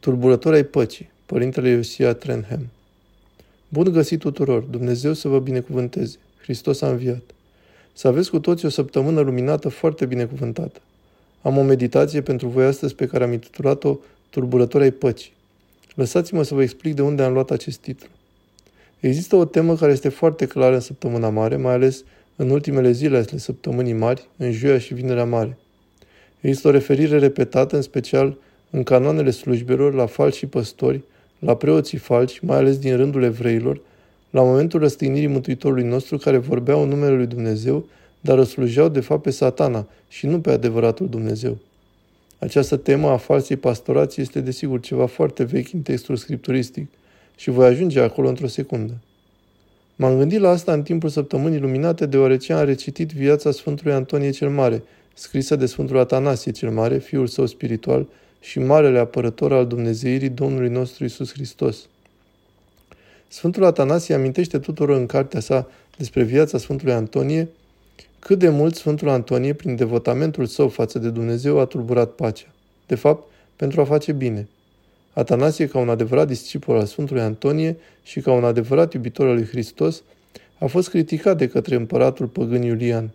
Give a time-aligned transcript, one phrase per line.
[0.00, 2.68] Tulburători ai păcii, Părintele Iosia Trenham.
[3.68, 6.16] Bun găsit tuturor, Dumnezeu să vă binecuvânteze.
[6.42, 7.22] Hristos a înviat.
[7.92, 10.80] Să aveți cu toți o săptămână luminată foarte binecuvântată.
[11.42, 13.96] Am o meditație pentru voi astăzi pe care am intitulat-o
[14.30, 15.32] Tulburători ai păcii.
[15.94, 18.08] Lăsați-mă să vă explic de unde am luat acest titlu.
[19.00, 22.04] Există o temă care este foarte clară în săptămâna mare, mai ales
[22.36, 25.58] în ultimele zile ale săptămânii mari, în joia și vinerea mare.
[26.40, 28.36] Există o referire repetată, în special
[28.70, 31.00] în canoanele slujbelor, la falși și păstori,
[31.38, 33.80] la preoții falși, mai ales din rândul evreilor,
[34.30, 37.84] la momentul răstignirii Mântuitorului nostru care vorbeau în numele lui Dumnezeu,
[38.20, 41.58] dar slujeau de fapt pe satana și nu pe adevăratul Dumnezeu.
[42.38, 46.88] Această temă a falsei pastorații este desigur ceva foarte vechi în textul scripturistic
[47.36, 48.92] și voi ajunge acolo într-o secundă.
[49.96, 54.50] M-am gândit la asta în timpul săptămânii luminate deoarece am recitit viața Sfântului Antonie cel
[54.50, 54.82] Mare,
[55.14, 58.06] scrisă de Sfântul Atanasie cel Mare, fiul său spiritual
[58.40, 61.88] și marele apărător al Dumnezeirii Domnului nostru Isus Hristos.
[63.28, 67.48] Sfântul Atanasie amintește tuturor în cartea sa despre viața Sfântului Antonie
[68.18, 72.46] cât de mult Sfântul Antonie, prin devotamentul său față de Dumnezeu, a tulburat pacea.
[72.86, 74.48] De fapt, pentru a face bine.
[75.12, 79.46] Atanasie, ca un adevărat discipol al Sfântului Antonie și ca un adevărat iubitor al lui
[79.46, 80.02] Hristos,
[80.58, 83.10] a fost criticat de către împăratul păgân Iulian.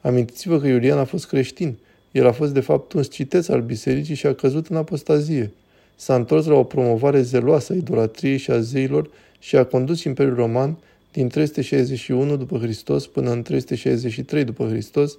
[0.00, 1.76] Amintiți-vă că Iulian a fost creștin.
[2.10, 5.52] El a fost de fapt un sciteț al bisericii și a căzut în apostazie.
[5.96, 10.34] S-a întors la o promovare zeloasă a idolatriei și a zeilor și a condus Imperiul
[10.34, 10.76] Roman
[11.12, 15.16] din 361 după Hristos până în 363 după Hristos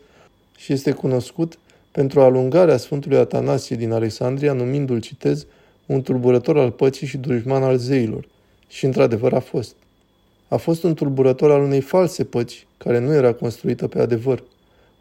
[0.58, 1.58] și este cunoscut
[1.92, 5.45] pentru alungarea Sfântului Atanasie din Alexandria, numindu-l, citez,
[5.86, 8.28] un tulburător al păcii și dușman al zeilor.
[8.67, 9.75] Și într-adevăr a fost.
[10.47, 14.44] A fost un tulburător al unei false păci, care nu era construită pe adevăr.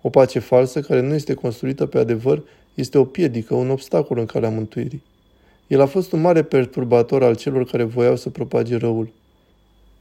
[0.03, 2.43] O pace falsă care nu este construită pe adevăr
[2.75, 5.03] este o piedică, un obstacol în calea mântuirii.
[5.67, 9.13] El a fost un mare perturbator al celor care voiau să propage răul.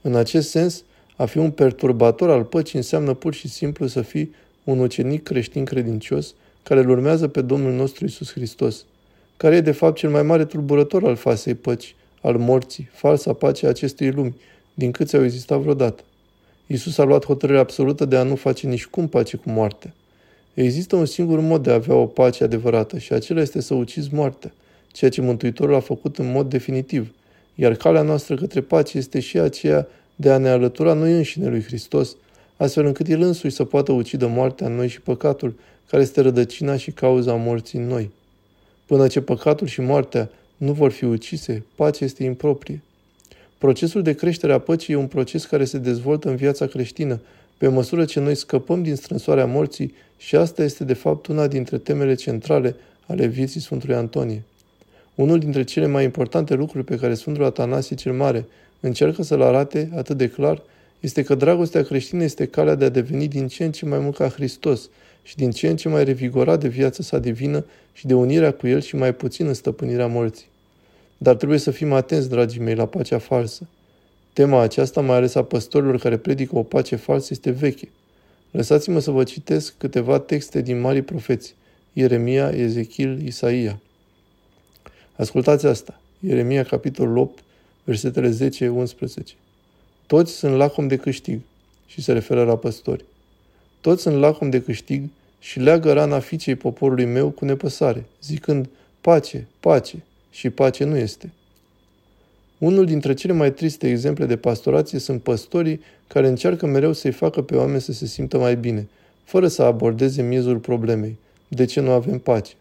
[0.01, 0.83] În acest sens,
[1.15, 4.33] a fi un perturbator al păcii înseamnă pur și simplu să fii
[4.63, 6.33] un ucenic creștin credincios
[6.63, 8.85] care îl urmează pe Domnul nostru Isus Hristos,
[9.37, 13.65] care e de fapt cel mai mare tulburător al fasei păcii, al morții, falsa pace
[13.65, 14.35] a acestei lumi,
[14.73, 16.03] din câți au existat vreodată.
[16.71, 19.93] Isus a luat hotărârea absolută de a nu face nici cum pace cu moartea.
[20.53, 24.13] Există un singur mod de a avea o pace adevărată și acela este să ucizi
[24.13, 24.51] moartea,
[24.91, 27.13] ceea ce Mântuitorul a făcut în mod definitiv,
[27.55, 31.63] iar calea noastră către pace este și aceea de a ne alătura noi înșine lui
[31.63, 32.15] Hristos,
[32.57, 35.55] astfel încât El însuși să poată ucide moartea în noi și păcatul,
[35.89, 38.11] care este rădăcina și cauza morții în noi.
[38.85, 42.81] Până ce păcatul și moartea nu vor fi ucise, pacea este improprie.
[43.59, 47.19] Procesul de creștere a păcii e un proces care se dezvoltă în viața creștină,
[47.57, 51.77] pe măsură ce noi scăpăm din strânsoarea morții și asta este de fapt una dintre
[51.77, 52.75] temele centrale
[53.05, 54.43] ale vieții Sfântului Antonie.
[55.15, 58.45] Unul dintre cele mai importante lucruri pe care Sfântul Atanasie cel Mare
[58.79, 60.61] încearcă să-l arate atât de clar
[60.99, 64.15] este că dragostea creștină este calea de a deveni din ce în ce mai mult
[64.15, 64.89] ca Hristos
[65.23, 68.67] și din ce în ce mai revigorat de viața sa divină și de unirea cu
[68.67, 70.47] El și mai puțin în stăpânirea morții.
[71.21, 73.67] Dar trebuie să fim atenți, dragii mei, la pacea falsă.
[74.33, 77.89] Tema aceasta, mai ales a păstorilor care predică o pace falsă, este veche.
[78.51, 81.55] Lăsați-mă să vă citesc câteva texte din Marii Profeți,
[81.93, 83.79] Ieremia, Ezechiel, Isaia.
[85.15, 87.39] Ascultați asta, Ieremia, capitolul 8,
[87.83, 89.35] versetele 10-11.
[90.07, 91.39] Toți sunt lacom de câștig
[91.85, 93.05] și se referă la păstori.
[93.81, 95.09] Toți sunt lacom de câștig
[95.39, 98.69] și leagă rana fiicei poporului meu cu nepăsare, zicând,
[99.01, 101.31] pace, pace, și pace nu este.
[102.57, 107.41] Unul dintre cele mai triste exemple de pastorație sunt păstorii care încearcă mereu să-i facă
[107.41, 108.87] pe oameni să se simtă mai bine,
[109.23, 111.17] fără să abordeze miezul problemei.
[111.47, 112.53] De ce nu avem pace?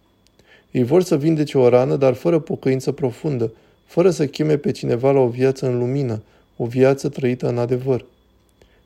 [0.70, 3.52] Ei vor să vindece o rană, dar fără pocăință profundă,
[3.86, 6.22] fără să cheme pe cineva la o viață în lumină,
[6.56, 8.04] o viață trăită în adevăr.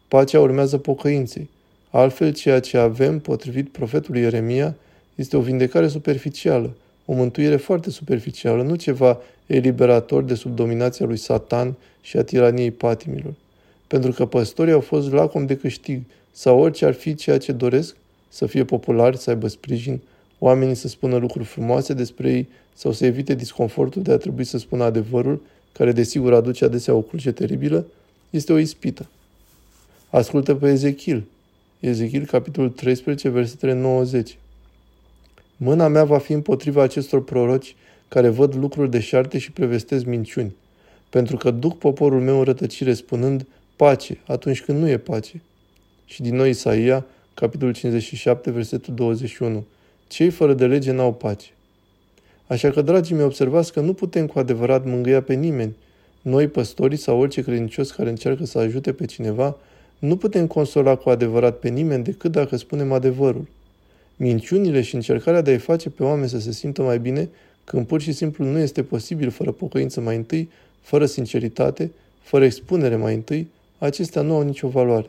[0.09, 1.51] Pacea urmează pocăinței.
[1.91, 4.77] Altfel, ceea ce avem, potrivit profetului Ieremia,
[5.15, 6.77] este o vindecare superficială,
[7.13, 12.71] o mântuire foarte superficială, nu ceva eliberator de sub dominația lui Satan și a tiraniei
[12.71, 13.35] patimilor.
[13.87, 17.97] Pentru că păstorii au fost lacom de câștig, sau orice ar fi ceea ce doresc,
[18.29, 20.01] să fie populari, să aibă sprijin,
[20.39, 24.59] oamenii să spună lucruri frumoase despre ei sau să evite disconfortul de a trebui să
[24.59, 25.43] spună adevărul,
[25.73, 27.87] care desigur aduce adesea o cruce teribilă,
[28.31, 29.09] este o ispită.
[30.11, 31.25] Ascultă pe Ezechiel.
[31.81, 34.39] Ezechiel, capitolul 13, versetele 90.
[35.65, 37.77] Mâna mea va fi împotriva acestor proroci
[38.09, 40.55] care văd lucruri deșarte și prevestesc minciuni,
[41.11, 45.43] pentru că duc poporul meu în rătăcire spunând pace atunci când nu e pace.
[46.05, 49.65] Și din nou Isaia, capitolul 57, versetul 21.
[50.09, 51.49] Cei fără de lege n-au pace.
[52.47, 55.77] Așa că, dragii mei, observați că nu putem cu adevărat mângâia pe nimeni.
[56.23, 59.57] Noi, păstorii sau orice credincios care încearcă să ajute pe cineva,
[59.99, 63.47] nu putem consola cu adevărat pe nimeni decât dacă spunem adevărul.
[64.23, 67.29] Minciunile și încercarea de a-i face pe oameni să se simtă mai bine,
[67.65, 70.49] când pur și simplu nu este posibil fără pocăință mai întâi,
[70.81, 71.91] fără sinceritate,
[72.23, 73.49] fără expunere mai întâi,
[73.79, 75.07] acestea nu au nicio valoare.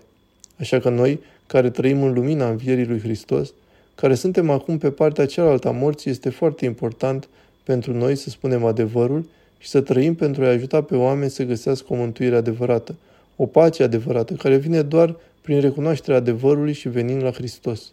[0.60, 3.54] Așa că noi, care trăim în lumina învierii lui Hristos,
[3.96, 7.28] care suntem acum pe partea cealaltă a morții, este foarte important
[7.64, 9.26] pentru noi să spunem adevărul
[9.58, 12.96] și să trăim pentru a ajuta pe oameni să găsească o mântuire adevărată,
[13.36, 17.92] o pace adevărată, care vine doar prin recunoașterea adevărului și venind la Hristos,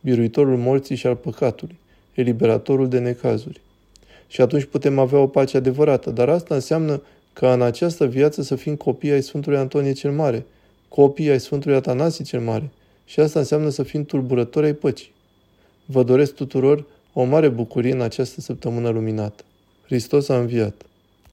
[0.00, 1.78] biruitorul morții și al păcatului,
[2.14, 3.60] eliberatorul de necazuri.
[4.26, 7.02] Și atunci putem avea o pace adevărată, dar asta înseamnă
[7.32, 10.46] ca în această viață să fim copii ai Sfântului Antonie cel Mare,
[10.88, 12.70] copii ai Sfântului Atanasie cel Mare,
[13.04, 15.12] și asta înseamnă să fim tulburători ai păcii.
[15.84, 19.44] Vă doresc tuturor o mare bucurie în această săptămână luminată.
[19.86, 20.89] Hristos a înviat!